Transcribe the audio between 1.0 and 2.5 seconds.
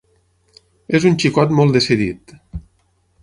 un xicot molt decidit.